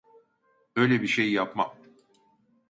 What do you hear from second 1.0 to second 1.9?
bir şey yapmam.